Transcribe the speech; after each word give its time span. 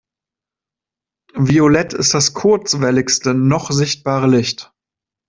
Violett 1.35 1.93
ist 1.93 2.15
das 2.15 2.33
kurzwelligste 2.33 3.35
noch 3.35 3.69
sichtbare 3.69 4.25
Licht. 4.25 4.73